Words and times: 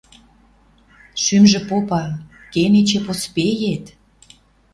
Шӱмжӹ 1.23 1.59
попа: 1.69 2.03
кен 2.53 2.73
эче 2.81 2.99
поспеет 3.05 3.85